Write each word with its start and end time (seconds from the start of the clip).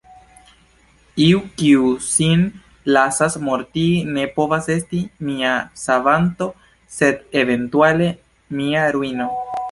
Iu 1.23 1.41
kiu 1.57 1.89
sin 2.05 2.45
lasas 2.95 3.35
mortigi 3.49 3.99
ne 4.15 4.23
povas 4.37 4.69
esti 4.75 5.01
mia 5.27 5.51
savanto, 5.81 6.47
sed 6.95 7.21
eventuale 7.43 8.09
mia 8.61 8.87
ruino. 8.97 9.29